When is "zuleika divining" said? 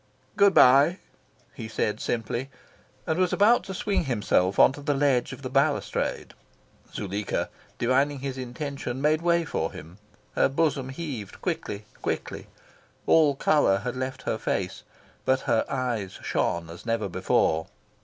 6.91-8.17